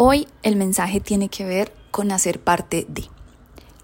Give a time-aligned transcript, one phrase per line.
[0.00, 3.10] Hoy el mensaje tiene que ver con hacer parte de,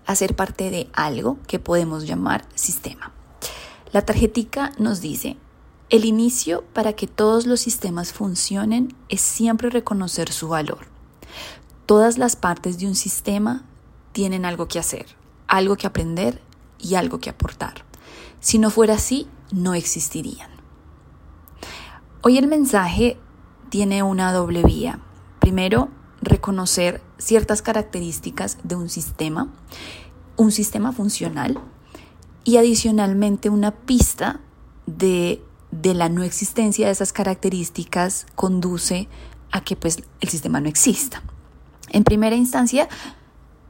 [0.07, 3.11] hacer parte de algo que podemos llamar sistema.
[3.91, 5.37] La tarjetica nos dice,
[5.91, 10.87] el inicio para que todos los sistemas funcionen es siempre reconocer su valor.
[11.85, 13.65] Todas las partes de un sistema
[14.13, 15.17] tienen algo que hacer,
[15.49, 16.41] algo que aprender
[16.79, 17.85] y algo que aportar.
[18.39, 20.51] Si no fuera así, no existirían.
[22.23, 23.19] Hoy el mensaje
[23.69, 25.01] tiene una doble vía.
[25.41, 25.89] Primero,
[26.25, 29.53] reconocer ciertas características de un sistema,
[30.37, 31.61] un sistema funcional
[32.45, 34.41] y adicionalmente una pista
[34.87, 39.09] de, de la no existencia de esas características conduce
[39.51, 41.23] a que pues el sistema no exista.
[41.91, 42.89] En primera instancia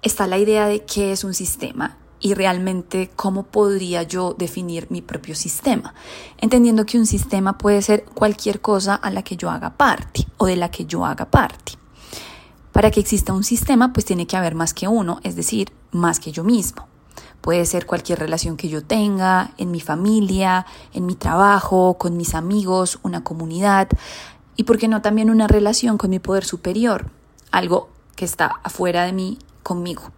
[0.02, 5.02] está la idea de qué es un sistema y realmente cómo podría yo definir mi
[5.02, 5.94] propio sistema,
[6.38, 10.46] entendiendo que un sistema puede ser cualquier cosa a la que yo haga parte o
[10.46, 11.72] de la que yo haga parte.
[12.74, 16.18] Para que exista un sistema, pues tiene que haber más que uno, es decir, más
[16.18, 16.88] que yo mismo.
[17.40, 22.34] Puede ser cualquier relación que yo tenga, en mi familia, en mi trabajo, con mis
[22.34, 23.88] amigos, una comunidad
[24.56, 27.12] y, por qué no, también una relación con mi poder superior,
[27.52, 30.10] algo que está afuera de mí conmigo.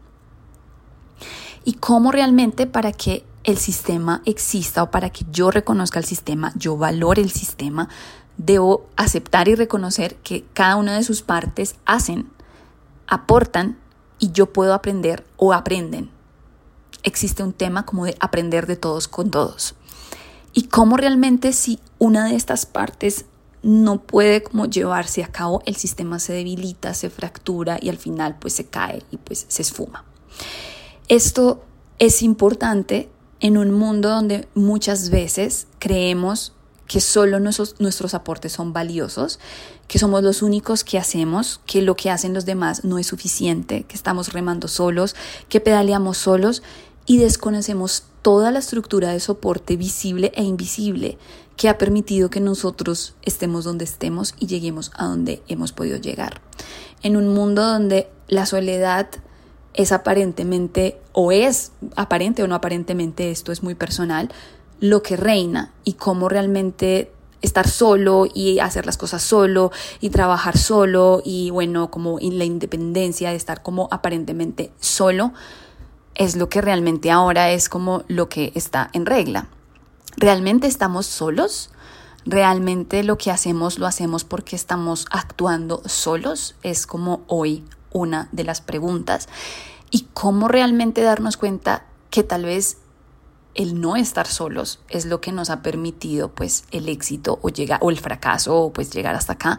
[1.62, 6.54] Y cómo realmente para que el sistema exista o para que yo reconozca el sistema,
[6.56, 7.90] yo valore el sistema,
[8.38, 12.34] debo aceptar y reconocer que cada una de sus partes hacen
[13.06, 13.78] aportan
[14.18, 16.10] y yo puedo aprender o aprenden.
[17.02, 19.74] Existe un tema como de aprender de todos con todos.
[20.52, 23.26] Y cómo realmente si una de estas partes
[23.62, 28.36] no puede como llevarse a cabo, el sistema se debilita, se fractura y al final
[28.38, 30.04] pues se cae y pues se esfuma.
[31.08, 31.64] Esto
[31.98, 33.10] es importante
[33.40, 36.52] en un mundo donde muchas veces creemos
[36.86, 39.38] que solo nuestros, nuestros aportes son valiosos,
[39.88, 43.84] que somos los únicos que hacemos, que lo que hacen los demás no es suficiente,
[43.84, 45.16] que estamos remando solos,
[45.48, 46.62] que pedaleamos solos
[47.06, 51.18] y desconocemos toda la estructura de soporte visible e invisible
[51.56, 56.40] que ha permitido que nosotros estemos donde estemos y lleguemos a donde hemos podido llegar.
[57.02, 59.08] En un mundo donde la soledad
[59.72, 64.30] es aparentemente o es aparente o no aparentemente, esto es muy personal,
[64.80, 69.70] lo que reina y cómo realmente estar solo y hacer las cosas solo
[70.00, 75.32] y trabajar solo y bueno, como la independencia de estar como aparentemente solo
[76.14, 79.48] es lo que realmente ahora es como lo que está en regla.
[80.16, 81.70] ¿Realmente estamos solos?
[82.24, 86.56] ¿Realmente lo que hacemos lo hacemos porque estamos actuando solos?
[86.62, 89.28] Es como hoy una de las preguntas.
[89.90, 92.78] ¿Y cómo realmente darnos cuenta que tal vez
[93.56, 97.50] el no estar solos es lo que nos ha permitido pues el éxito o,
[97.80, 99.58] o el fracaso o pues llegar hasta acá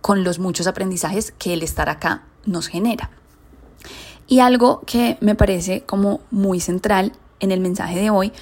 [0.00, 3.10] con los muchos aprendizajes que el estar acá nos genera.
[4.26, 8.32] Y algo que me parece como muy central en el mensaje de hoy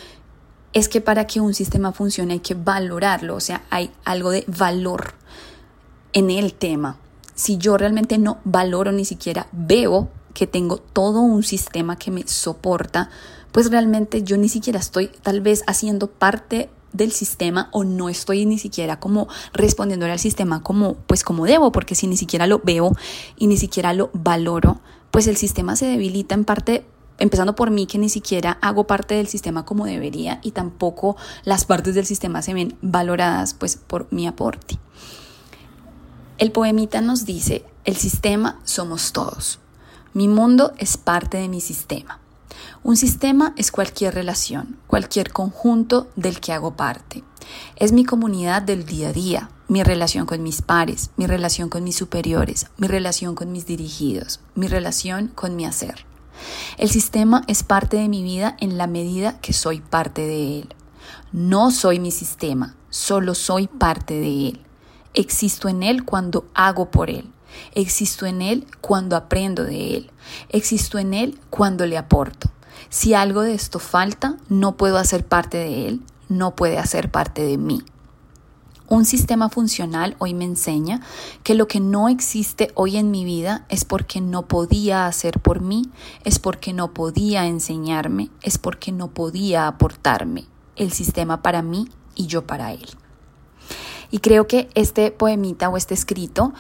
[0.73, 4.45] es que para que un sistema funcione hay que valorarlo, o sea, hay algo de
[4.47, 5.15] valor
[6.13, 6.99] en el tema.
[7.35, 12.27] Si yo realmente no valoro ni siquiera veo que tengo todo un sistema que me
[12.27, 13.11] soporta,
[13.53, 18.47] pues realmente yo ni siquiera estoy tal vez haciendo parte del sistema o no estoy
[18.47, 22.61] ni siquiera como respondiendo al sistema como pues como debo, porque si ni siquiera lo
[22.61, 22.93] veo
[23.37, 24.81] y ni siquiera lo valoro,
[25.11, 26.87] pues el sistema se debilita en parte
[27.19, 31.65] empezando por mí que ni siquiera hago parte del sistema como debería y tampoco las
[31.65, 34.79] partes del sistema se ven valoradas pues por mi aporte.
[36.39, 39.59] El poemita nos dice, el sistema somos todos.
[40.15, 42.19] Mi mundo es parte de mi sistema.
[42.83, 47.23] Un sistema es cualquier relación, cualquier conjunto del que hago parte.
[47.77, 51.85] Es mi comunidad del día a día, mi relación con mis pares, mi relación con
[51.85, 56.07] mis superiores, mi relación con mis dirigidos, mi relación con mi hacer.
[56.79, 60.75] El sistema es parte de mi vida en la medida que soy parte de él.
[61.33, 64.61] No soy mi sistema, solo soy parte de él.
[65.15, 67.31] Existo en él cuando hago por él.
[67.75, 70.11] Existo en Él cuando aprendo de Él.
[70.49, 72.51] Existo en Él cuando le aporto.
[72.91, 77.43] Si algo de esto falta, no puedo hacer parte de Él, no puede hacer parte
[77.43, 77.83] de mí.
[78.91, 81.03] Un sistema funcional hoy me enseña
[81.43, 85.61] que lo que no existe hoy en mi vida es porque no podía hacer por
[85.61, 85.91] mí,
[86.25, 90.47] es porque no podía enseñarme, es porque no podía aportarme
[90.77, 92.89] el sistema para mí y yo para él.
[94.11, 96.55] Y creo que este poemita o este escrito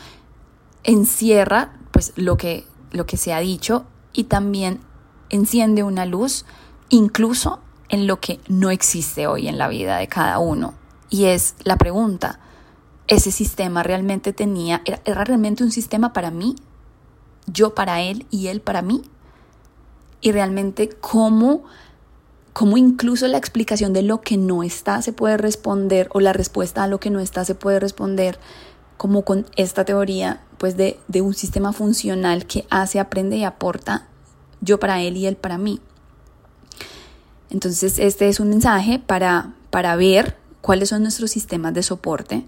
[0.84, 4.80] encierra pues lo que, lo que se ha dicho y también
[5.30, 6.44] enciende una luz
[6.88, 10.74] incluso en lo que no existe hoy en la vida de cada uno.
[11.10, 12.40] Y es la pregunta,
[13.06, 16.56] ¿ese sistema realmente tenía, era, realmente un sistema para mí?
[17.52, 19.02] yo para él y él para mí.
[20.20, 21.64] Y realmente cómo,
[22.52, 26.82] cómo incluso la explicación de lo que no está se puede responder o la respuesta
[26.82, 28.38] a lo que no está se puede responder
[28.96, 34.06] como con esta teoría pues de, de un sistema funcional que hace, aprende y aporta
[34.60, 35.80] yo para él y él para mí.
[37.50, 42.44] Entonces este es un mensaje para, para ver cuáles son nuestros sistemas de soporte,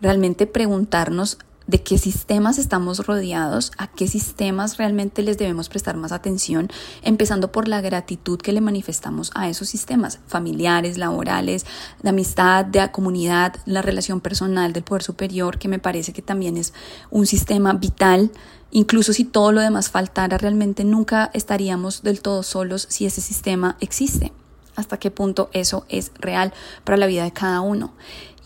[0.00, 6.10] realmente preguntarnos de qué sistemas estamos rodeados, a qué sistemas realmente les debemos prestar más
[6.10, 6.68] atención,
[7.02, 11.66] empezando por la gratitud que le manifestamos a esos sistemas familiares, laborales,
[12.02, 16.56] de amistad, de comunidad, la relación personal del poder superior, que me parece que también
[16.56, 16.72] es
[17.10, 18.32] un sistema vital.
[18.70, 23.76] Incluso si todo lo demás faltara, realmente nunca estaríamos del todo solos si ese sistema
[23.80, 24.32] existe
[24.78, 26.52] hasta qué punto eso es real
[26.84, 27.92] para la vida de cada uno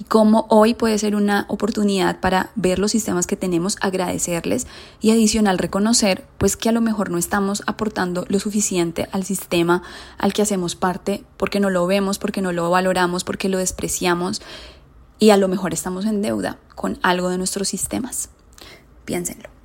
[0.03, 4.67] y cómo hoy puede ser una oportunidad para ver los sistemas que tenemos, agradecerles
[5.01, 9.83] y adicional reconocer pues que a lo mejor no estamos aportando lo suficiente al sistema
[10.19, 14.43] al que hacemos parte porque no lo vemos, porque no lo valoramos, porque lo despreciamos
[15.19, 18.31] y a lo mejor estamos en deuda con algo de nuestros sistemas.
[19.05, 19.62] Piénsenlo.